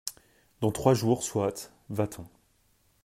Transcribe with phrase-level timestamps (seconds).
[0.61, 2.25] Dans trois jours soit, va-t'en.